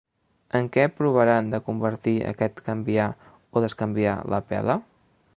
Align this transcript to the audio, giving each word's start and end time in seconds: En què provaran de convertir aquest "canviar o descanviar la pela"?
En 0.59 0.67
què 0.75 0.85
provaran 0.99 1.51
de 1.51 1.59
convertir 1.67 2.13
aquest 2.31 2.63
"canviar 2.69 3.05
o 3.59 3.63
descanviar 3.67 4.15
la 4.35 4.41
pela"? 4.53 4.79